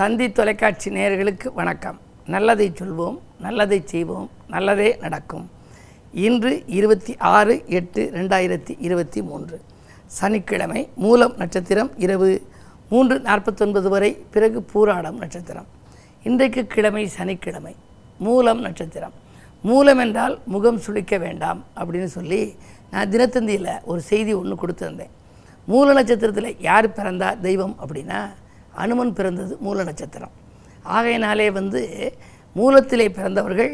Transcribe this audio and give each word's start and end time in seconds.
தந்தி 0.00 0.32
தொலைக்காட்சி 0.32 0.90
நேயர்களுக்கு 0.90 1.48
வணக்கம். 1.54 2.00
நல்லதை 2.26 2.72
சொல்வோம் 2.78 3.18
நல்லதை 3.40 3.82
செய்வோம் 3.84 4.30
நல்லதே 4.48 4.96
நடக்கும். 5.00 5.50
இன்று 6.12 6.62
இருபத்தி 6.66 7.16
ஆறு 7.18 7.62
எட்டு 7.66 8.10
ரெண்டாயிரத்தி 8.14 8.76
இருபத்தி 8.78 9.22
மூன்று. 9.22 9.60
சனிக்கிழமை 10.06 10.88
மூலம் 10.94 11.34
நட்சத்திரம் 11.36 11.90
இரவு 11.96 12.42
மூன்று 12.88 13.20
நாற்பத்தொன்பது 13.20 13.88
வரை 13.88 14.16
பிறகு 14.30 14.64
பூராடம் 14.74 15.18
நட்சத்திரம். 15.24 15.66
இன்றைக்கு 16.22 16.66
கிழமை 16.66 17.06
சனிக்கிழமை 17.06 17.76
மூலம் 18.18 18.60
நட்சத்திரம். 18.60 19.12
மூலம் 19.62 19.98
என்றால் 19.98 20.40
முகம் 20.44 20.80
சுளிக்க 20.86 21.18
வேண்டாம் 21.18 21.64
அப்படின்னு 21.76 22.04
சொல்லி 22.04 22.54
நான் 22.90 23.10
தினத்தந்தியில் 23.10 23.82
ஒரு 23.84 24.00
செய்தி 24.00 24.32
ஒன்று 24.32 24.58
கொடுத்துருந்தேன். 24.62 25.14
மூல 25.66 25.92
நட்சத்திரத்தில் 25.92 26.60
யார் 26.60 26.88
பிறந்தா 26.90 27.40
தெய்வம் 27.40 27.76
அப்படின்னா 27.86 28.20
அனுமன் 28.84 29.16
பிறந்தது 29.18 29.54
மூல 29.66 29.84
நட்சத்திரம். 29.84 30.34
ஆகையினாலே 30.96 31.46
வந்து 31.58 31.80
மூலத்திலே 32.56 33.06
பிறந்தவர்கள் 33.18 33.72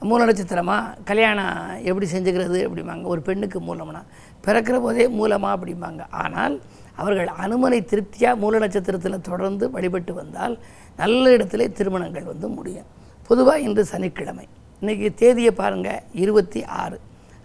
மூல 0.00 0.20
நட்சத்திரமாக 0.24 0.96
கல்யாணம் 1.04 1.84
எப்படி 1.84 2.06
செஞ்சுக்கிறது 2.12 2.58
அப்படிம்பாங்க. 2.66 3.04
ஒரு 3.12 3.20
பெண்ணுக்கு 3.28 3.58
மூலம்னா. 3.60 4.02
பிறக்கிற 4.46 4.76
போதே 4.80 5.04
மூலமாக 5.18 5.54
அப்படிம்பாங்க. 5.56 6.02
ஆனால் 6.24 6.54
அவர்கள் 6.94 7.30
அனுமனை 7.44 7.78
திருப்தியாக 7.84 8.40
மூல 8.42 8.58
நட்சத்திரத்தில் 8.58 9.26
தொடர்ந்து 9.30 9.64
வழிபட்டு 9.70 10.12
வந்தால் 10.14 10.54
நல்ல 10.96 11.24
இடத்திலே 11.30 11.66
திருமணங்கள் 11.78 12.30
வந்து 12.30 12.48
முடியும். 12.48 12.88
பொதுவாக 13.28 13.64
இன்று 13.66 13.84
சனிக்கிழமை. 13.84 14.46
இன்றைக்கி 14.82 15.08
தேதியை 15.14 15.52
பாருங்கள் 15.60 16.02
இருபத்தி 16.24 16.60
ஆறு. 16.82 16.98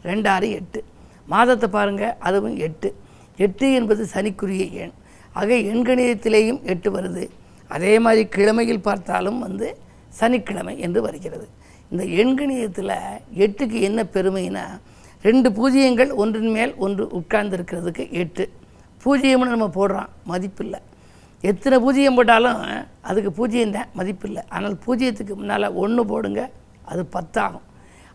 ரெண்டாறு 0.04 0.48
எட்டு. 0.60 0.80
மாதத்தை 1.26 1.70
பாருங்கள் 1.70 2.16
அதுவும் 2.20 2.58
எட்டு. 2.68 2.90
எட்டு 3.38 3.68
என்பது 3.74 4.04
சனிக்குரிய 4.14 4.66
எண். 4.84 4.96
ஆக 5.40 5.50
எண்கணிதத்திலேயும் 5.74 6.62
எட்டு 6.74 6.90
வருது. 6.96 7.24
அதே 7.76 7.94
மாதிரி 8.06 8.24
கிழமையில் 8.36 8.86
பார்த்தாலும் 8.88 9.40
வந்து 9.46 9.68
சனிக்கிழமை 10.20 10.74
என்று 10.86 11.00
வருகிறது. 11.06 11.46
இந்த 11.92 12.04
எண்கணியத்தில் 12.22 12.96
எட்டுக்கு 13.46 13.78
என்ன 13.90 14.00
பெருமைனா 14.16 14.66
ரெண்டு 15.28 15.50
பூஜ்ஜியங்கள் 15.58 16.12
ஒன்றின் 16.22 16.54
மேல் 16.56 16.74
ஒன்று 16.86 17.04
உட்கார்ந்துருக்கிறதுக்கு 17.20 18.06
எட்டு. 18.22 18.46
பூஜ்ஜியம்னு 19.04 19.54
நம்ம 19.56 19.68
போடுறோம் 19.78 20.10
மதிப்பில்லை. 20.32 20.80
எத்தனை 21.50 21.78
பூஜ்ஜியம் 21.86 22.18
போட்டாலும் 22.18 22.60
அதுக்கு 23.10 23.32
பூஜ்ஜியம் 23.40 23.76
தான் 23.78 23.90
மதிப்பில்லை. 24.00 24.42
ஆனால் 24.56 24.76
பூஜ்ஜியத்துக்கு 24.86 25.34
முன்னால் 25.40 25.68
ஒன்று 25.84 26.04
போடுங்க 26.12 26.42
அது 26.92 27.02
பத்தாகும். 27.16 27.66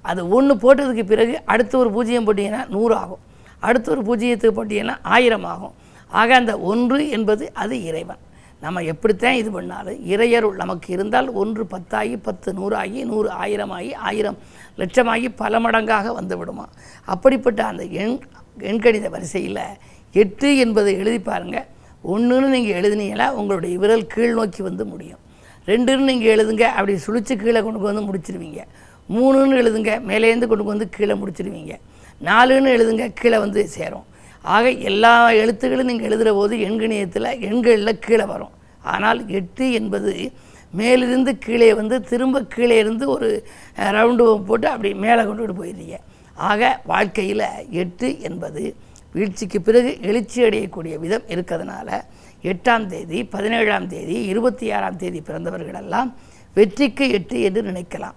அது 0.05 0.21
ஒன்று 0.37 0.55
போட்டதுக்கு 0.65 1.05
பிறகு 1.13 1.35
அடுத்த 1.53 1.75
ஒரு 1.83 1.91
பூஜ்ஜியம் 1.97 2.27
போட்டிங்கன்னா 2.29 2.63
நூறு 2.75 2.95
ஆகும். 3.03 3.23
அடுத்த 3.69 3.87
ஒரு 3.95 4.03
பூஜ்ஜியத்துக்கு 4.09 4.59
போட்டிங்கன்னா 4.61 4.97
ஆயிரம் 5.17 5.47
ஆகும். 5.55 5.75
ஆக 6.09 6.35
அந்த 6.35 6.59
ஒன்று 6.59 7.11
என்பது 7.11 7.51
அது 7.53 7.83
இறைவன். 7.83 8.23
நம்ம 8.61 8.83
எப்படித்தான் 8.83 9.35
இது 9.35 9.51
பண்ணாலும் 9.51 9.99
இறையருள் 10.13 10.61
நமக்கு 10.63 10.93
இருந்தால் 10.93 11.29
ஒன்று 11.33 11.67
பத்தாகி 11.71 12.17
பத்து 12.23 12.53
நூறாகி 12.53 13.05
நூறு 13.05 13.29
ஆயிரமாகி 13.29 13.95
ஆயிரம் 13.95 14.39
லட்சமாகி 14.79 15.29
பல 15.37 15.61
மடங்காக 15.61 16.13
வந்து 16.13 16.37
விடுமா? 16.39 16.69
அப்படிப்பட்ட 17.05 17.65
அந்த 17.65 17.85
எண் 17.85 18.19
எண்கணித 18.61 19.09
வரிசையில் 19.09 19.63
எட்டு 20.13 20.57
என்பதை 20.57 20.95
எழுதி 20.95 21.19
பாருங்கள் 21.19 21.67
ஒன்றுன்னு 22.05 22.49
நீங்கள் 22.55 22.77
எழுதினீங்களா 22.81 23.31
உங்களுடைய 23.31 23.79
விரல் 23.79 24.07
கீழ் 24.07 24.35
நோக்கி 24.35 24.63
வந்து 24.63 24.85
முடியும். 24.85 25.23
ரெண்டுன்னு 25.67 26.09
நீங்கள் 26.11 26.33
எழுதுங்க 26.35 26.63
அப்படி 26.63 26.99
சுழிச்சு 27.07 27.37
கீழே 27.37 27.61
கொண்டு 27.63 27.79
வந்து 27.79 28.07
முடிச்சிருவீங்க. 28.09 28.61
மூணுன்னு 29.15 29.59
எழுதுங்க 29.63 29.93
மேலேருந்து 30.11 30.47
கொண்டு 30.47 30.65
வந்து 30.65 30.89
கீழே 30.89 31.15
முடிச்சிருவீங்க. 31.15 31.75
நாலுன்னு 32.23 32.75
எழுதுங்க 32.77 33.13
கீழே 33.13 33.39
வந்து 33.39 33.69
சேரும். 33.69 34.05
ஆக 34.57 34.71
எல்லா 34.91 35.13
எழுத்துக்களும் 35.43 35.89
நீங்கள் 35.91 36.09
எழுதுகிற 36.09 36.31
போது 36.39 36.55
எண்கணியத்தில் 36.69 37.29
எண்களில் 37.49 38.03
கீழே 38.05 38.27
வரும். 38.33 38.53
ஆனால் 38.93 39.21
எட்டு 39.39 39.65
என்பது 39.79 40.13
மேலிருந்து 40.79 41.33
கீழே 41.45 41.69
வந்து 41.81 41.97
திரும்ப 42.11 42.43
கீழே 42.55 42.77
இருந்து 42.83 43.05
ஒரு 43.15 43.29
ரவுண்டு 43.97 44.25
போட்டு 44.49 44.67
அப்படி 44.73 44.91
மேலே 45.05 45.23
கொண்டுகிட்டு 45.29 45.57
போயிடுறீங்க. 45.61 45.99
ஆக 46.51 46.71
வாழ்க்கையில் 46.93 47.45
எட்டு 47.83 48.09
என்பது 48.29 48.63
வீழ்ச்சிக்கு 49.15 49.59
பிறகு 49.67 49.91
எழுச்சி 50.11 50.39
அடையக்கூடிய 50.47 50.95
விதம் 51.05 51.29
இருக்கிறதுனால 51.35 51.89
எட்டாம் 52.51 52.87
தேதி 52.93 53.21
பதினேழாம் 53.35 53.89
தேதி 53.93 54.17
இருபத்தி 54.33 54.67
ஆறாம் 54.77 54.99
தேதி 55.03 55.21
பிறந்தவர்களெல்லாம் 55.29 56.11
வெற்றிக்கு 56.57 57.05
எட்டு 57.19 57.37
என்று 57.49 57.63
நினைக்கலாம். 57.71 58.17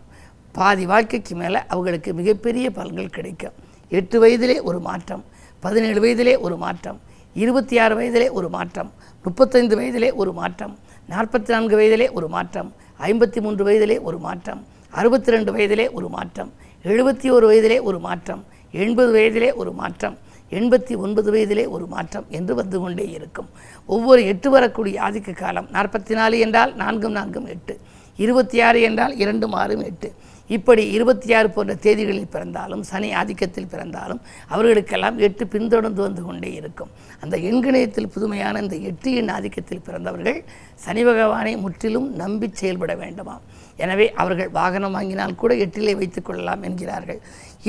பாதி 0.57 0.85
வாழ்க்கைக்கு 0.91 1.35
மேலே 1.41 1.59
அவங்களுக்கு 1.73 2.13
மிகப்பெரிய 2.19 2.67
பலன்கள் 2.77 3.15
கிடைக்கும். 3.17 3.57
எட்டு 3.99 4.17
வயதிலே 4.23 4.57
ஒரு 4.69 4.79
மாற்றம். 4.89 5.23
பதினேழு 5.63 5.99
வயதிலே 6.01 6.39
ஒரு 6.39 6.57
மாற்றம் 6.57 6.99
இருபத்தி 7.35 7.77
ஆறு 7.77 7.95
வயதிலே 7.95 8.31
ஒரு 8.31 8.49
மாற்றம் 8.49 8.91
முப்பத்தைந்து 9.25 9.75
வயதிலே 9.75 10.13
ஒரு 10.13 10.33
மாற்றம் 10.33 10.77
நாற்பத்தி 11.09 11.47
நான்கு 11.47 11.75
வயதிலே 11.75 12.13
ஒரு 12.13 12.27
மாற்றம் 12.27 12.69
ஐம்பத்தி 12.99 13.41
மூன்று 13.41 13.63
வயதிலே 13.65 14.01
ஒரு 14.01 14.19
மாற்றம் 14.19 14.61
அறுபத்தி 14.93 15.31
ரெண்டு 15.31 15.51
வயதிலே 15.51 15.91
ஒரு 15.91 16.09
மாற்றம் 16.09 16.51
எழுபத்தி 16.85 17.31
ஒரு 17.31 17.47
வயதிலே 17.47 17.81
ஒரு 17.81 17.99
மாற்றம் 17.99 18.41
எண்பது 18.73 19.11
வயதிலே 19.13 19.53
ஒரு 19.53 19.71
மாற்றம் 19.71 20.17
எண்பத்தி 20.51 20.97
ஒன்பது 20.97 21.31
வயதிலே 21.31 21.67
ஒரு 21.67 21.87
மாற்றம் 21.87 22.25
என்று 22.29 22.55
வந்து 22.55 22.79
கொண்டே 22.79 23.09
இருக்கும். 23.09 23.49
ஒவ்வொரு 23.85 24.25
எட்டு 24.25 24.49
வரக்கூடிய 24.49 25.01
ஆதிக்க 25.01 25.31
காலம் 25.33 25.67
நாற்பத்தி 25.71 26.13
நாலு 26.13 26.39
என்றால் 26.39 26.75
நான்கும் 26.75 27.11
நான்கும் 27.11 27.47
எட்டு 27.47 27.79
இருபத்தி 28.19 28.61
ஆறு 28.61 28.81
என்றால் 28.81 29.17
இரண்டும் 29.17 29.51
ஆறும் 29.51 29.83
எட்டு 29.83 30.09
இப்படி 30.57 30.83
இருபத்தி 30.95 31.29
ஆறு 31.37 31.49
போன்ற 31.55 31.73
தேதிகளில் 31.85 32.31
பிறந்தாலும் 32.35 32.83
சனி 32.89 33.09
ஆதிக்கத்தில் 33.21 33.69
பிறந்தாலும் 33.73 34.21
அவர்களுக்கெல்லாம் 34.53 35.17
எட்டு 35.27 35.43
பின்தொடர்ந்து 35.53 36.01
வந்து 36.07 36.23
கொண்டே 36.27 36.51
இருக்கும். 36.59 36.91
அந்த 37.23 37.35
எண்கணையத்தில் 37.49 38.11
புதுமையான 38.15 38.61
இந்த 38.65 38.77
எட்டு 38.89 39.11
எண் 39.21 39.33
ஆதிக்கத்தில் 39.37 39.85
பிறந்தவர்கள் 39.87 40.39
சனி 40.85 41.03
பகவானை 41.09 41.53
முற்றிலும் 41.65 42.09
நம்பி 42.23 42.49
செயல்பட 42.61 42.95
வேண்டுமாம். 43.03 43.43
எனவே 43.83 44.07
அவர்கள் 44.23 44.49
வாகனம் 44.59 44.95
வாங்கினால் 44.97 45.39
கூட 45.41 45.53
எட்டிலே 45.65 45.93
வைத்துக் 46.01 46.27
கொள்ளலாம் 46.27 46.63
என்கிறார்கள். 46.69 47.21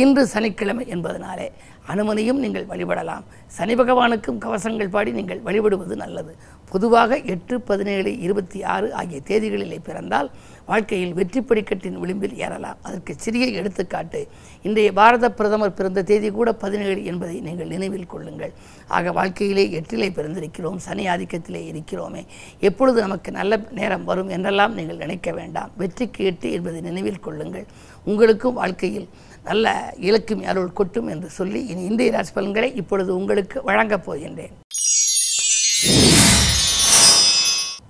இன்று 0.03 0.23
சனிக்கிழமை 0.35 0.85
என்பதனாலே 0.95 1.47
அனுமனையும் 1.87 2.41
நீங்கள் 2.45 2.67
வழிபடலாம். 2.73 3.25
சனி 3.47 3.75
பகவானுக்கும் 3.75 4.39
கவசங்கள் 4.45 4.91
பாடி 4.95 5.11
நீங்கள் 5.13 5.41
வழிபடுவது 5.47 5.97
நல்லது. 5.97 6.33
பொதுவாக 6.71 7.19
எட்டு 7.35 7.61
பதினேழு 7.61 8.11
இருபத்தி 8.19 8.63
ஆறு 8.75 8.95
ஆகிய 8.95 9.21
தேதிகளிலே 9.31 9.79
பிறந்தால் 9.89 10.31
வாழ்க்கையில் 10.67 11.13
வெற்றி 11.13 11.41
படிக்கட்டின் 11.41 11.99
விளிம்பில் 12.03 12.37
ஏறலாம். 12.45 12.79
அதற்கு 12.83 13.15
சிறிய 13.15 13.47
எடுத்துக்காட்டு 13.47 14.21
இன்றைய 14.63 14.93
பாரத 14.93 15.31
பிரதமர் 15.31 15.75
பிறந்த 15.75 16.03
தேதி 16.03 16.31
கூட 16.31 16.53
பதினேழு 16.53 17.05
என்பதை 17.05 17.41
நீங்கள் 17.41 17.73
நினைவில் 17.75 18.07
கொள்ளுங்கள். 18.07 18.53
ஆக 18.89 19.13
வாழ்க்கையிலே 19.13 19.65
எட்டிலே 19.81 20.09
பிறந்திருக்கிறோம் 20.19 20.77
சனி 20.77 21.07
ஆதிக்கத்திலே 21.09 21.63
இருக்கிறோமே. 21.73 22.27
எப்பொழுது 22.61 23.01
நமக்கு 23.01 23.33
நல்ல 23.33 23.57
நேரம் 23.81 24.05
வரும் 24.05 24.29
என்றெல்லாம் 24.29 24.75
நீங்கள் 24.75 24.97
நினைக்க 24.97 25.33
வேண்டாம். 25.33 25.71
வெற்றிக்கு 25.77 26.25
எட்டு 26.25 26.53
என்பதை 26.53 26.81
நினைவில் 26.81 27.25
கொள்ளுங்கள். 27.27 27.67
உங்களுக்கும் 28.05 28.55
வாழ்க்கையில் 28.55 29.09
நல்ல 29.45 29.95
இலக்கும் 29.97 30.45
அருள் 30.45 30.73
கொட்டும் 30.73 31.09
என்று 31.09 31.31
சொல்லி 31.31 31.67
இனி 31.67 31.85
இந்திய 31.85 32.11
ராசி 32.11 32.33
பலன்களை 32.33 32.75
இப்பொழுது 32.75 33.17
உங்களுக்கு 33.17 33.63
வழங்கப் 33.63 34.11
போகின்றேன். 34.11 34.55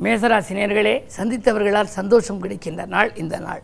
மேசராசினியர்களே 0.02 1.02
சந்தித்தவர்களால் 1.16 1.94
சந்தோஷம் 1.98 2.40
கிடைக்கின்ற 2.40 2.84
நாள் 2.84 3.16
இந்த 3.16 3.38
நாள். 3.38 3.62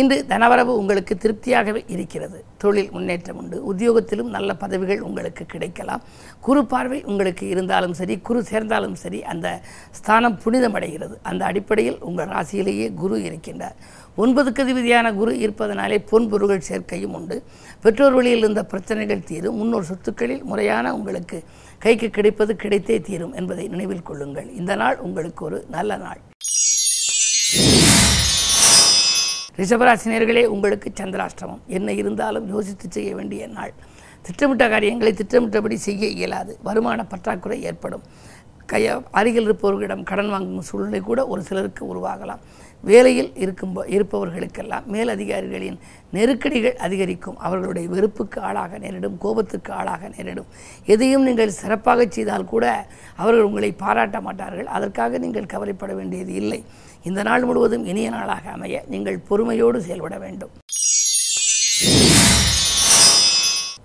இன்று 0.00 0.16
தனவரவு 0.30 0.72
உங்களுக்கு 0.80 1.14
திருப்தியாகவே 1.22 1.80
இருக்கிறது. 1.94 2.38
தொழில் 2.62 2.90
முன்னேற்றம் 2.94 3.38
உண்டு. 3.40 3.56
உத்தியோகத்திலும் 3.72 4.30
நல்ல 4.36 4.50
பதவிகள் 4.62 5.04
உங்களுக்கு 5.08 5.44
கிடைக்கலாம். 5.52 6.02
குரு 6.46 6.62
பார்வை 6.72 6.98
உங்களுக்கு 7.10 7.44
இருந்தாலும் 7.52 7.94
சரி 8.00 8.14
குரு 8.28 8.40
சேர்ந்தாலும் 8.50 8.96
சரி 9.02 9.20
அந்த 9.32 9.46
ஸ்தானம் 9.98 10.36
புனிதமடைகிறது 10.44 11.16
அந்த 11.30 11.42
அடிப்படையில் 11.50 11.98
உங்கள் 12.08 12.32
ராசியிலேயே 12.34 12.88
குரு 13.02 13.18
இருக்கின்றார். 13.28 13.76
ஒன்பதுக்கு 14.22 14.62
அதிபதியான 14.66 15.06
குரு 15.20 15.32
இருப்பதனாலே 15.44 15.98
பொன் 16.10 16.28
பொருள்கள் 16.28 16.66
சேர்க்கையும் 16.68 17.16
உண்டு. 17.18 17.38
பெற்றோர் 17.84 18.16
வழியில் 18.18 18.44
இருந்த 18.44 18.64
பிரச்சனைகள் 18.72 19.26
தீரும். 19.30 19.58
முன்னோர் 19.62 19.90
சொத்துக்களில் 19.90 20.46
முறையான 20.52 20.94
உங்களுக்கு 20.98 21.40
கைக்கு 21.84 22.10
கிடைப்பது 22.10 22.54
கிடைத்தே 22.62 22.98
தீரும் 23.00 23.36
என்பதை 23.40 23.66
நினைவில் 23.74 24.08
கொள்ளுங்கள். 24.10 24.50
இந்த 24.60 24.74
நாள் 24.84 24.98
உங்களுக்கு 25.08 25.44
ஒரு 25.44 25.60
நல்ல 25.76 25.96
நாள். 26.06 26.22
ரிஷபராசினியர்களே 29.58 30.44
உங்களுக்கு 30.44 30.92
சந்திராஷ்டிரமம் 31.00 31.62
என்ன 31.66 31.92
இருந்தாலும் 31.92 32.48
யோசித்து 32.48 32.86
செய்ய 32.90 33.14
வேண்டிய 33.14 33.46
நாள். 33.46 33.72
திட்டமிட்ட 34.22 34.68
காரியங்களை 34.68 35.12
திட்டமிட்டபடி 35.12 35.76
செய்ய 35.76 36.06
இயலாது. 36.06 36.58
வருமான 36.62 37.04
பற்றாக்குறை 37.04 37.62
ஏற்படும். 37.62 38.02
கைய 38.72 39.02
அருகில் 39.10 39.46
இருப்பவர்களிடம் 39.48 40.02
கடன் 40.02 40.28
வாங்கும் 40.28 40.62
சூழ்நிலை 40.62 41.00
கூட 41.00 41.26
ஒரு 41.26 41.42
சிலருக்கு 41.42 41.82
உருவாகலாம். 41.94 42.42
வேலையில் 42.82 43.30
இருக்கும் 43.34 43.76
இருப்பவர்களுக்கெல்லாம் 43.76 44.86
மேலதிகாரிகளின் 44.86 45.78
நெருக்கடிகள் 46.10 46.76
அதிகரிக்கும். 46.76 47.38
அவர்களுடைய 47.38 47.88
வெறுப்புக்கு 47.88 48.40
ஆளாக 48.40 48.78
நேரிடும் 48.78 49.18
கோபத்துக்கு 49.18 49.72
ஆளாக 49.72 50.10
நேரிடும். 50.16 50.46
எதையும் 50.86 51.22
நீங்கள் 51.22 51.48
சிறப்பாக 51.48 52.06
செய்தால் 52.08 52.50
கூட 52.54 52.86
அவர்கள் 53.16 53.42
உங்களை 53.42 53.72
பாராட்ட 53.72 54.20
மாட்டார்கள். 54.20 54.66
அதற்காக 54.66 55.18
நீங்கள் 55.18 55.52
கவலைப்பட 55.54 55.94
வேண்டியது 55.94 56.32
இல்லை. 56.32 56.64
இந்த 57.08 57.22
நாள் 57.26 57.44
முழுவதும் 57.48 57.84
இனிய 57.90 58.08
நாளாக 58.14 58.44
அமைய 58.54 58.76
நீங்கள் 58.92 59.16
பொறுமையோடு 59.28 59.78
செயல்பட 59.86 60.14
வேண்டும். 60.22 60.52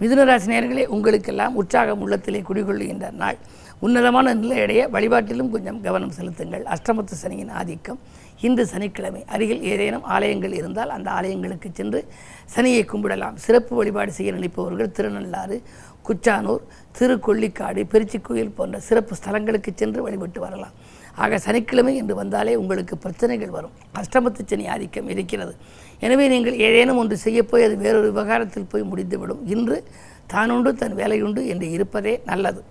மிதுனராசி 0.01 0.47
நேர்களே 0.51 0.83
உங்களுக்கெல்லாம் 0.95 1.57
உற்சாகம் 1.62 2.01
உள்ளத்திலே 2.06 2.39
குடிகொள்ளுகின்ற 2.47 3.09
நாள். 3.23 3.38
உன்னதமான 3.85 4.33
நிலையடைய 4.39 4.81
வழிபாட்டிலும் 4.95 5.51
கொஞ்சம் 5.56 5.79
கவனம் 5.85 6.15
செலுத்துங்கள். 6.18 6.63
அஷ்டமத்து 6.75 7.18
சனியின் 7.21 7.51
ஆதிக்கம். 7.59 8.00
இன்று 8.47 8.63
சனிக்கிழமை 8.71 9.21
அருகில் 9.33 9.62
ஏதேனும் 9.71 10.07
ஆலயங்கள் 10.15 10.56
இருந்தால் 10.59 10.94
அந்த 10.95 11.12
ஆலயங்களுக்கு 11.18 11.71
சென்று 11.79 12.01
சனியை 12.56 12.83
கும்பிடலாம். 12.94 13.38
சிறப்பு 13.45 13.75
வழிபாடு 13.81 14.13
செய்ய 14.18 14.31
நினைப்பவர்கள் 14.38 14.95
திருநள்ளாறு 15.00 15.57
குச்சானூர் 16.07 16.65
திருக்கொள்ளிக்காடு 17.00 17.83
பெருச்சிக்கோயில் 17.94 18.56
போன்ற 18.59 18.79
சிறப்பு 18.89 19.15
ஸ்தலங்களுக்கு 19.21 19.73
சென்று 19.83 20.01
வழிபட்டு 20.07 20.41
வரலாம். 20.47 20.75
ஆக 21.15 21.37
சனிக்கிழமை 21.37 21.95
என்று 21.95 22.15
வந்தாலே 22.15 22.55
உங்களுக்கு 22.55 22.97
பிரச்சனைகள் 22.97 23.55
வரும். 23.57 23.71
அஷ்டமத்து 24.01 24.41
சனி 24.45 24.67
ஆதிக்கம் 24.67 25.09
இருக்கிறது. 25.09 25.55
எனவே 25.99 26.27
நீங்கள் 26.27 26.59
ஏதேனும் 26.67 26.97
ஒன்று 26.97 27.17
செய்யப்போய் 27.23 27.63
அது 27.63 27.77
வேறொரு 27.77 28.07
விவகாரத்தில் 28.11 28.69
போய் 28.73 28.89
முடிந்துவிடும். 28.91 29.41
இன்று 29.55 29.83
தானுண்டு 30.33 30.73
தன் 30.73 30.95
வேலையுண்டு 30.95 31.41
என்று 31.53 31.71
இருப்பதே 31.71 32.21
நல்லது. 32.25 32.61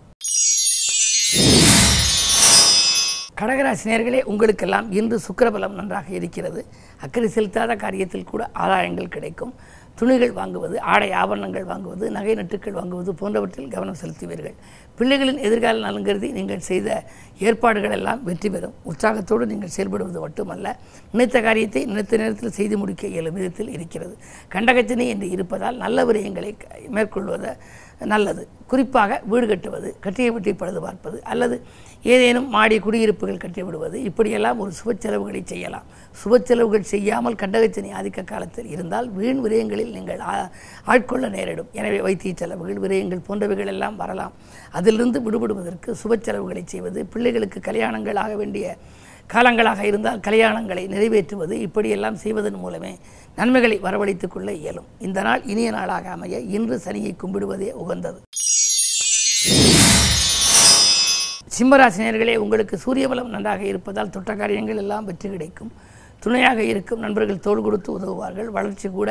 கடகராசினியர்களே 3.41 4.23
உங்களுக்கெல்லாம் 4.23 4.93
இன்று 4.93 5.19
சுக்கிரபலம் 5.27 5.77
நன்றாக 5.79 6.09
இருக்கிறது. 6.15 6.61
அக்கறை 7.05 7.29
செலுத்தாத 7.35 7.77
காரியத்தில் 7.85 8.31
கூட 8.31 8.51
ஆதாயங்கள் 8.65 9.15
கிடைக்கும். 9.17 9.55
துணிகள் 9.99 10.35
வாங்குவது 10.39 10.77
ஆடை 10.93 11.09
ஆபரணங்கள் 11.21 11.67
வாங்குவது 11.71 12.05
நகை 12.17 12.35
நட்டுக்கள் 12.39 12.77
வாங்குவது 12.79 13.11
போன்றவற்றில் 13.21 13.73
கவனம் 13.75 13.99
செலுத்துவீர்கள். 14.03 14.55
பிள்ளைகளின் 14.99 15.41
எதிர்கால 15.47 15.81
நலன் 15.87 16.07
கருதி 16.07 16.29
நீங்கள் 16.39 16.63
செய்த 16.69 16.89
ஏற்பாடுகள் 17.49 17.95
எல்லாம் 17.99 18.23
வெற்றி 18.29 18.49
பெறும். 18.55 18.75
உற்சாகத்தோடு 18.91 19.45
நீங்கள் 19.53 19.75
செயல்படுவது 19.77 20.21
மட்டுமல்ல 20.27 20.75
நினைத்த 21.13 21.43
காரியத்தை 21.47 21.83
நினைத்த 21.91 22.23
நேரத்தில் 22.23 22.57
செய்து 22.59 22.79
முடிக்க 22.83 23.07
இயலும் 23.15 23.37
விதத்தில் 23.39 23.73
இருக்கிறது. 23.77 24.15
கண்டகத்தினை 24.55 25.09
என்று 25.15 25.29
இருப்பதால் 25.37 25.83
நல்ல 25.85 26.05
விரயங்களை 26.11 26.53
மேற்கொள்வதை 26.97 27.53
நல்லது. 28.13 28.43
குறிப்பாக 28.71 29.21
வீடு 29.31 29.47
கட்டுவது 29.51 29.89
கட்டிய 30.05 30.27
வீட்டை 30.35 30.53
பழுது 30.61 30.81
பார்ப்பது 30.85 31.17
அல்லது 31.33 31.57
ஏதேனும் 32.13 32.47
மாடி 32.55 32.77
குடியிருப்புகள் 32.85 33.41
கட்டி 33.45 33.63
விடுவது 33.67 33.97
இப்படியெல்லாம் 34.09 34.61
ஒரு 34.63 34.71
சுப 34.79 34.95
செலவுகளை 35.05 35.41
செய்யலாம். 35.53 35.87
சுப 36.21 36.39
செலவுகள் 36.49 36.87
செய்யாமல் 36.93 37.39
கண்டகச்சனி 37.43 37.91
ஆதிக்க 38.01 38.25
காலத்தில் 38.33 38.71
இருந்தால் 38.75 39.09
வீண் 39.19 39.43
விரயங்களில் 39.45 39.93
நீங்கள் 39.97 40.23
ஆட்கொள்ள 40.93 41.29
நேரிடும். 41.37 41.71
எனவே 41.81 42.01
வைத்திய 42.07 42.35
செலவுகள் 42.43 42.83
விரயங்கள் 42.85 43.27
போன்றவைகள் 43.29 43.73
எல்லாம் 43.75 43.99
வரலாம். 44.03 44.35
அதிலிருந்து 44.81 45.21
விடுபடுவதற்கு 45.27 45.93
சுப 46.03 46.21
செலவுகளை 46.29 46.65
செய்வது 46.75 47.03
பிள்ளைகளுக்கு 47.15 47.61
கல்யாணங்கள் 47.71 48.23
ஆக 48.25 48.35
வேண்டிய 48.43 48.77
காலங்களாக 49.33 49.87
இருந்தால் 49.87 50.21
கல்யாணங்களை 50.21 50.85
நிறைவேற்றுவது 50.87 51.53
இப்படியெல்லாம் 51.53 52.17
செய்வதன் 52.17 52.55
மூலமே 52.55 52.99
நன்மைகளை 53.37 53.79
வரவழைத்துக் 53.79 54.31
கொள்ள 54.31 54.53
இயலும். 54.53 54.87
இந்த 54.99 55.23
நாள் 55.23 55.43
இனிய 55.43 55.71
நாளாக 55.71 56.11
அமைய 56.11 56.39
இன்று 56.39 56.81
சனியை 56.85 57.13
கும்பிடுவதே 57.23 57.69
உகந்தது. 57.73 58.21
சிம்மராசினியர்களே 61.59 62.37
உங்களுக்கு 62.37 62.79
சூரிய 62.79 63.09
பலம் 63.09 63.29
நன்றாக 63.29 63.63
இருப்பதால் 63.63 64.11
தொட்ட 64.11 64.35
காரியங்கள் 64.35 64.77
எல்லாம் 64.77 65.05
வெற்றி 65.05 65.31
கிடைக்கும். 65.31 65.73
துணையாக 66.19 66.63
இருக்கும் 66.63 67.01
நண்பர்கள் 67.01 67.39
தோள் 67.39 67.63
கொடுத்து 67.63 67.93
உதவுவார்கள். 67.93 68.51
வளர்ச்சி 68.51 68.89
கூட 68.89 69.11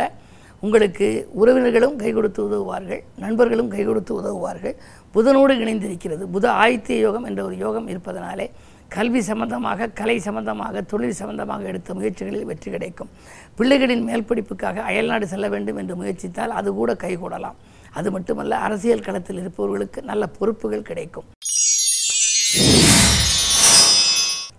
உங்களுக்கு 0.60 1.30
உறவினர்களும் 1.42 1.96
கை 1.96 2.12
கொடுத்து 2.12 2.46
உதவுவார்கள். 2.46 3.04
நண்பர்களும் 3.18 3.70
கை 3.70 3.84
கொடுத்து 3.84 4.14
உதவுவார்கள். 4.16 4.76
புதனோடு 5.14 5.56
இணைந்திருக்கிறது. 5.64 6.26
புத 6.34 6.48
ஆதித்ய 6.64 7.00
யோகம் 7.00 7.24
என்ற 7.24 7.44
ஒரு 7.44 7.58
யோகம் 7.58 7.88
இருப்பதனாலே 7.88 8.52
கல்வி 8.96 9.22
சம்பந்தமாக 9.30 9.88
கலை 10.00 10.16
சம்பந்தமாக 10.28 10.82
தொழில் 10.92 11.18
சம்பந்தமாக 11.20 11.68
எடுத்த 11.72 11.94
முயற்சிகளில் 11.98 12.48
வெற்றி 12.50 12.70
கிடைக்கும். 12.76 13.10
பிள்ளைகளின் 13.58 14.06
மேல்படிப்புக்காக 14.08 14.84
அயல்நாடு 14.90 15.26
செல்ல 15.34 15.48
வேண்டும் 15.54 15.80
என்று 15.82 15.96
முயற்சித்தால் 16.00 16.56
அது 16.60 16.70
கூட 16.80 16.94
கைகூடலாம். 17.04 17.58
அது 18.00 18.08
மட்டுமல்ல 18.16 18.58
அரசியல் 18.68 19.06
களத்தில் 19.08 19.42
இருப்பவர்களுக்கு 19.44 20.02
நல்ல 20.12 20.24
பொறுப்புகள் 20.38 20.88
கிடைக்கும். 20.90 21.28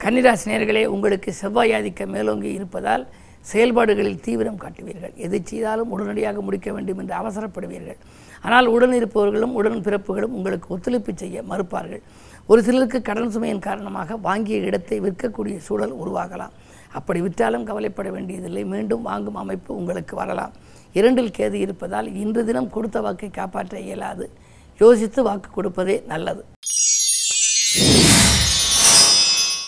கன்னிராசினியர்களே 0.05 0.85
உங்களுக்கு 0.94 1.32
செவ்வாய் 1.41 1.75
ஆதிக்கம் 1.79 2.15
மேலோங்கி 2.17 2.50
இருப்பதால் 2.59 3.05
செயல்பாடுகளில் 3.50 4.23
தீவிரம் 4.25 4.62
காட்டுவீர்கள். 4.62 5.15
எது 5.27 5.37
செய்தாலும் 5.50 5.93
உடனடியாக 5.94 6.41
முடிக்க 6.47 6.69
வேண்டும் 6.77 7.00
என்று 7.03 7.15
அவசரப்படுவீர்கள். 7.21 8.00
ஆனால் 8.47 8.67
உடன் 8.75 8.94
இருப்பவர்களும் 8.99 9.56
உடன் 9.61 9.85
பிறப்புகளும் 9.87 10.35
உங்களுக்கு 10.38 10.69
ஒத்துழைப்பு 10.75 11.12
செய்ய 11.23 11.43
மறுப்பார்கள். 11.53 12.03
ஒரு 12.50 12.62
சிலருக்கு 12.67 13.02
கடன் 13.02 13.32
சுமையின் 13.35 13.67
காரணமாக 13.67 14.17
வாங்கிய 14.17 14.56
இடத்தை 14.58 15.00
விற்கக்கூடிய 15.00 15.56
சூழல் 15.56 15.93
உருவாகலாம். 15.94 16.55
அப்படி 16.93 17.20
விற்றாலும் 17.20 17.67
கவலைப்பட 17.69 18.11
வேண்டியதில்லை. 18.11 18.64
மீண்டும் 18.64 19.02
வாங்கும் 19.02 19.35
அமைப்பு 19.35 19.76
உங்களுக்கு 19.76 20.17
வரலாம். 20.17 20.52
இரண்டில் 20.93 21.31
கேது 21.37 21.52
இருப்பதால் 21.52 22.08
இன்று 22.14 22.44
தினம் 22.44 22.70
கொடுத்த 22.70 23.00
வாக்கை 23.00 23.31
காப்பாற்ற 23.31 23.81
இயலாது. 23.81 24.31
யோசித்து 24.79 25.23
வாக்கு 25.23 25.50
கொடுப்பதே 25.50 26.02
நல்லது. 26.06 26.43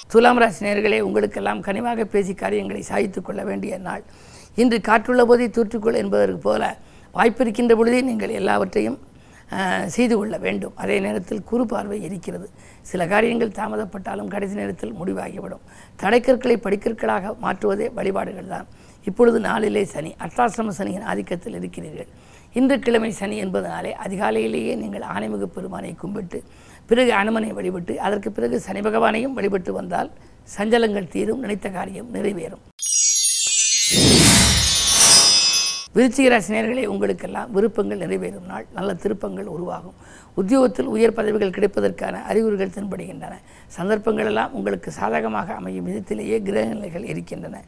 துலாம் 0.08 0.38
ராசி 0.38 0.67
நேர்களே 0.67 1.00
உங்களுக்கெல்லாம் 1.00 1.62
கனிவாக 1.62 2.05
பேசி 2.05 2.35
காரியங்களை 2.35 2.82
சாதித்துக் 2.82 3.25
கொள்ள 3.25 3.44
வேண்டிய 3.44 3.78
நாள். 3.78 4.02
இன்று 4.55 4.81
காற்றுள்ள 4.81 5.25
போதே 5.25 5.46
தூற்றுக்கொள் 5.46 6.02
என்பதற்கு 6.02 6.38
போல 6.38 6.76
வாய்ப்பிருக்கின்ற 7.14 7.75
பொழுதே 7.76 8.00
நீங்கள் 8.00 8.37
எல்லாவற்றையும் 8.40 9.00
செய்து 9.94 10.14
கொள்ள 10.19 10.34
வேண்டும். 10.44 10.75
அதே 10.82 10.96
நேரத்தில் 11.06 11.43
குறு 11.50 11.64
பார்வை 11.72 11.99
இருக்கிறது. 12.08 12.46
சில 12.90 13.06
காரியங்கள் 13.12 13.56
தாமதப்பட்டாலும் 13.58 14.31
கடைசி 14.34 14.54
நேரத்தில் 14.60 14.94
முடிவாகிவிடும். 15.00 15.62
தடைக்கற்களை 16.02 16.56
படிக்கற்களாக 16.66 17.34
மாற்றுவதே 17.44 17.88
வழிபாடுகள் 17.99 18.52
தான் 18.54 18.69
இப்பொழுது 19.10 19.38
நாளிலே 19.49 19.84
சனி 19.94 20.10
அர்த்தாசிரம 20.25 20.75
சனியின் 20.81 21.06
ஆதிக்கத்தில் 21.12 21.56
இருக்கிறீர்கள். 21.60 22.10
இன்று 22.58 22.76
கிழமை 22.87 23.10
சனி 23.20 23.37
என்பதனாலே 23.44 23.93
அதிகாலையிலேயே 24.04 24.75
நீங்கள் 24.82 25.06
ஆனைமுக 25.14 25.46
பெருமானை 25.56 25.93
கும்பிட்டு 26.02 26.40
பிறகு 26.90 27.12
அனுமனை 27.20 27.50
வழிபட்டு 27.58 27.94
அதற்கு 28.06 28.31
பிறகு 28.37 28.56
சனி 28.66 28.81
பகவானையும் 28.87 29.37
வழிபட்டு 29.38 29.72
வந்தால் 29.78 30.10
சஞ்சலங்கள் 30.56 31.12
தீரும் 31.14 31.43
நினைத்த 31.44 31.69
காரியம் 31.78 32.08
நிறைவேறும். 32.16 32.64
விருச்சிகராசினியர்களே 35.97 36.85
உங்களுக்கெல்லாம் 36.93 37.49
விருப்பங்கள் 37.55 38.00
நிறைவேறும் 38.03 38.47
நாள். 38.50 38.67
நல்ல 38.77 38.91
திருப்பங்கள் 39.03 39.49
உருவாகும். 39.55 39.97
உத்தியோகத்தில் 40.41 40.89
உயர் 40.94 41.15
பதவிகள் 41.19 41.53
கிடைப்பதற்கான 41.56 42.23
அறிகுறிகள் 42.31 42.73
தென்படுகின்றன. 42.77 43.35
சந்தர்ப்பங்கள் 43.77 44.29
எல்லாம் 44.31 44.55
உங்களுக்கு 44.59 44.91
சாதகமாக 44.99 45.55
அமையும் 45.55 45.87
விதத்திலேயே 45.89 46.39
கிரக 46.47 46.69
நிலைகள் 46.79 47.05
இருக்கின்றன. 47.12 47.61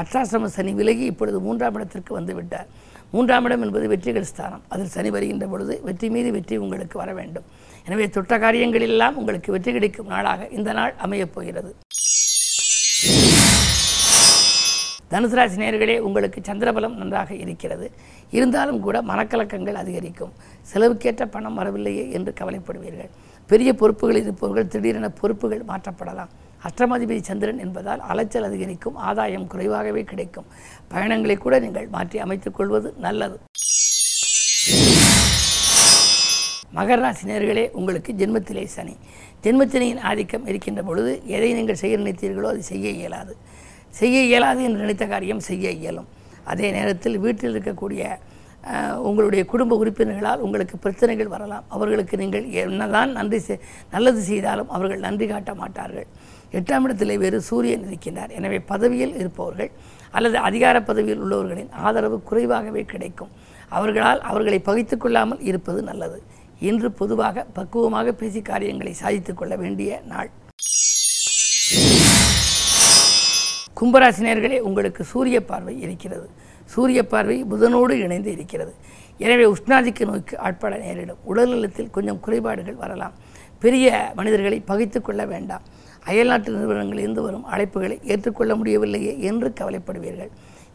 அஷ்டாசிரம 0.00 0.50
சனி 0.56 0.74
விலகி 0.80 1.06
இப்பொழுது 1.12 1.40
மூன்றாம் 1.46 1.78
இடத்திற்கு 1.78 2.18
வந்துவிட்டார் 2.18 2.68
மூன்றாம் 3.14 3.46
இடம் 3.48 3.64
என்பது 3.66 3.86
வெற்றிகள் 3.92 4.30
ஸ்தானம். 4.32 4.62
அதில் 4.72 4.94
சனி 4.96 5.10
வருகின்ற 5.16 5.46
பொழுது 5.52 5.76
வெற்றி 5.88 6.10
மீது 6.16 6.30
வெற்றி 6.36 6.56
உங்களுக்கு 6.64 6.96
வர 7.02 7.12
வேண்டும். 7.20 7.46
எனவே 7.86 8.06
தொட்ட 8.16 8.34
காரியங்களெல்லாம் 8.44 9.18
உங்களுக்கு 9.22 9.52
வெற்றி 9.56 9.72
கிடைக்கும் 9.78 10.12
நாளாக 10.14 10.48
இந்த 10.58 10.72
நாள் 10.80 10.94
அமையப் 11.06 11.34
போகிறது. 11.36 11.72
தனுசு 15.12 15.36
ராசி 15.38 15.98
உங்களுக்கு 16.08 16.40
சந்திரபலம் 16.40 16.96
நன்றாக 17.00 17.34
இருக்கிறது. 17.34 17.90
இருந்தாலும் 18.30 18.80
கூட 18.80 19.02
மனக்கலக்கங்கள் 19.02 19.78
அதிகரிக்கும். 19.82 20.32
செலவுக்கேற்ற 20.72 21.24
பணம் 21.26 21.54
வரவில்லையே 21.54 22.04
என்று 22.10 22.32
கவலைப்படுவீர்கள். 22.40 23.10
பெரிய 23.46 23.72
பொறுப்புகளில் 23.80 24.26
இருப்பவர்கள் 24.26 24.68
திடீரென 24.74 25.08
பொறுப்புகள் 25.20 25.62
மாற்றப்படலாம். 25.70 26.30
அஷ்டமாதிபதி 26.68 27.20
சந்திரன் 27.20 27.58
என்பதால் 27.58 28.00
அலைச்சல் 28.00 28.46
அதிகரிக்கும் 28.48 28.96
ஆதாயம் 29.08 29.46
குறைவாகவே 29.46 30.04
கிடைக்கும். 30.04 30.46
பயணங்களை 30.88 31.36
கூட 31.36 31.58
நீங்கள் 31.58 31.88
மாற்றி 31.88 32.18
அமைத்துக் 32.18 32.54
கொள்வது 32.54 32.94
நல்லது. 33.06 33.38
மகர 36.78 36.98
ராசி 37.00 37.68
உங்களுக்கு 37.72 38.12
ஜென்மத்திலே 38.12 38.64
சனி. 38.64 38.96
ஜென்மத்தினையின் 39.44 40.02
ஆதிக்கம் 40.10 40.46
இருக்கின்ற 40.46 40.82
பொழுது 40.82 41.12
எதை 41.26 41.52
நீங்கள் 41.52 41.80
செய்ய 41.82 41.98
நினைத்தீர்களோ 41.98 42.48
அது 42.54 42.62
செய்ய 42.62 42.88
இயலாது. 42.90 43.36
செய்ய 43.98 44.16
இயலாது 44.30 44.60
என்று 44.66 44.82
நினைத்த 44.84 45.06
காரியம் 45.06 45.46
செய்ய 45.48 45.70
இயலும். 45.70 46.08
அதே 46.44 46.66
நேரத்தில் 46.76 47.18
வீட்டில் 47.18 47.54
இருக்கக்கூடிய 47.54 48.02
உங்களுடைய 49.08 49.42
குடும்ப 49.50 49.76
உறுப்பினர்களால் 49.82 50.42
உங்களுக்கு 50.46 50.76
பிரச்சனைகள் 50.78 51.30
வரலாம். 51.34 51.64
அவர்களுக்கு 51.68 52.14
நீங்கள் 52.22 52.46
என்னதான் 52.62 53.12
நன்றி 53.18 53.38
செ 53.38 53.54
நல்லது 53.92 54.20
செய்தாலும் 54.20 54.68
அவர்கள் 54.68 55.04
நன்றி 55.06 55.26
காட்ட 55.26 55.54
மாட்டார்கள். 55.54 56.08
எட்டாம் 56.58 56.84
இடத்திலே 56.86 57.16
வேறு 57.22 57.38
சூரியன் 57.48 57.86
இருக்கின்றார். 57.88 58.32
எனவே 58.38 58.58
பதவியில் 58.72 59.14
இருப்பவர்கள் 59.20 59.70
அல்லது 60.10 60.36
அதிகார 60.48 60.76
பதவியில் 60.82 61.22
உள்ளவர்களின் 61.24 61.72
ஆதரவு 61.86 62.18
குறைவாகவே 62.22 62.84
கிடைக்கும். 62.92 63.32
அவர்களால் 63.68 64.20
அவர்களை 64.30 64.58
பகைத்துக் 64.68 65.00
கொள்ளாமல் 65.00 65.40
இருப்பது 65.40 65.82
நல்லது. 65.82 66.20
இன்று 66.68 66.88
பொதுவாக 66.92 67.46
பக்குவமாக 67.58 68.12
பேசி 68.12 68.42
காரியங்களை 68.42 68.92
சாதித்துக் 68.92 69.36
கொள்ள 69.36 69.56
வேண்டிய 69.56 70.00
நாள். 70.12 70.30
கும்பராசினியர்களே 73.80 74.58
உங்களுக்கு 74.68 75.02
சூரிய 75.10 75.38
பார்வை 75.50 75.74
இருக்கிறது. 75.84 76.26
சூரிய 76.72 77.00
பார்வை 77.12 77.36
புதனோடு 77.52 77.94
இணைந்து 78.04 78.30
இருக்கிறது. 78.36 78.72
எனவே 79.24 79.44
உஷ்ணாதிக்க 79.52 80.06
நோய்க்கு 80.10 80.34
ஆட்பட 80.46 80.74
நேரிடும். 80.84 81.20
உடல்நலத்தில் 81.30 81.94
கொஞ்சம் 81.96 82.20
குறைபாடுகள் 82.24 82.80
வரலாம். 82.82 83.14
பெரிய 83.64 83.86
மனிதர்களை 84.18 84.58
பகைத்து 84.70 84.98
கொள்ள 85.00 85.22
வேண்டாம். 85.32 85.64
அயல்நாட்டு 86.10 86.50
நிறுவனங்களிலிருந்து 86.56 87.22
வரும் 87.26 87.46
அழைப்புகளை 87.54 87.96
ஏற்றுக்கொள்ள 88.12 88.52
முடியவில்லையே 88.60 89.12
என்று 89.30 89.48
கவலைப்படுவீர்கள். 89.60 90.30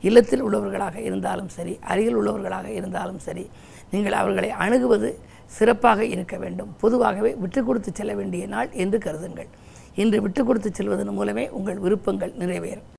இல்லத்தில் 0.08 0.44
உள்ளவர்களாக 0.48 0.98
இருந்தாலும் 1.08 1.50
சரி 1.58 1.74
அருகில் 1.92 2.18
உள்ளவர்களாக 2.22 2.68
இருந்தாலும் 2.80 3.22
சரி 3.28 3.46
நீங்கள் 3.94 4.20
அவர்களை 4.22 4.50
அணுகுவது 4.66 5.10
சிறப்பாக 5.58 6.06
இருக்க 6.16 6.36
வேண்டும். 6.44 6.74
பொதுவாகவே 6.84 7.32
விட்டு 7.44 7.62
கொடுத்து 7.70 7.92
செல்ல 7.92 8.14
வேண்டிய 8.22 8.46
நாள் 8.56 8.70
என்று 8.84 9.00
கருதுங்கள். 9.08 9.50
இன்று 10.04 10.18
விட்டு 10.24 10.42
கொடுத்து 10.46 10.70
செல்வதன் 10.78 11.16
மூலமே 11.20 11.46
உங்கள் 11.58 11.82
விருப்பங்கள் 11.86 12.34
நிறைவேறும். 12.42 12.90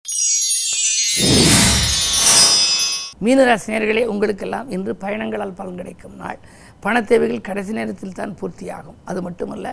மீனராசினியர்களே 3.26 4.02
உங்களுக்கெல்லாம் 4.12 4.68
இன்று 4.74 4.92
பயணங்களால் 5.02 5.54
பலன் 5.60 5.78
கிடைக்கும் 5.80 6.16
நாள். 6.20 6.36
பண 6.84 7.00
தேவைகள் 7.10 7.46
கடைசி 7.48 7.72
நேரத்தில் 7.78 8.14
தான் 8.18 8.34
பூர்த்தியாகும். 8.40 8.98
அது 9.10 9.20
மட்டுமல்ல 9.26 9.66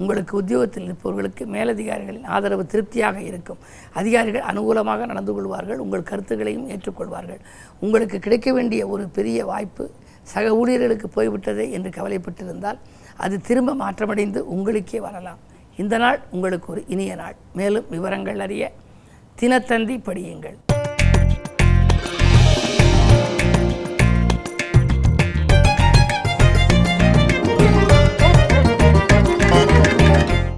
உங்களுக்கு 0.00 0.34
உத்தியோகத்தில் 0.40 0.86
இருப்பவர்களுக்கு 0.88 1.44
மேலதிகாரிகளின் 1.54 2.28
ஆதரவு 2.34 2.64
திருப்தியாக 2.66 3.18
இருக்கும். 3.30 3.60
அதிகாரிகள் 4.00 4.46
அனுகூலமாக 4.50 5.06
நடந்து 5.12 5.34
கொள்வார்கள் 5.34 5.82
உங்கள் 5.86 6.06
கருத்துக்களையும் 6.10 6.68
ஏற்றுக்கொள்வார்கள். 6.74 7.40
உங்களுக்கு 7.80 8.18
கிடைக்க 8.18 8.52
வேண்டிய 8.52 8.86
ஒரு 8.94 9.06
பெரிய 9.18 9.44
வாய்ப்பு 9.52 9.86
சக 10.32 10.54
ஊழியர்களுக்கு 10.60 11.10
போய்விட்டதே 11.18 11.66
என்று 11.78 11.92
கவலைப்பட்டிருந்தால் 11.98 12.80
அது 13.16 13.36
திரும்ப 13.50 13.74
மாற்றமடைந்து 13.84 14.42
உங்களுக்கே 14.56 15.00
வரலாம். 15.08 15.40
இந்த 15.76 15.96
நாள் 15.98 16.20
உங்களுக்கு 16.30 16.68
ஒரு 16.76 16.84
இனிய 16.94 17.14
நாள். 17.14 17.36
மேலும் 17.60 17.88
விவரங்கள் 17.96 18.42
அறிய 18.46 18.72
தினத்தந்தி 19.42 19.98
படியுங்கள். 20.08 20.58